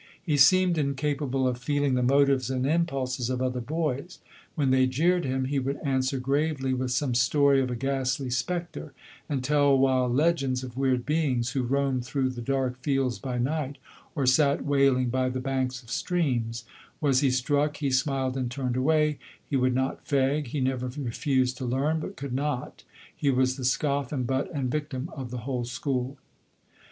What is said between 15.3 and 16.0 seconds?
banks of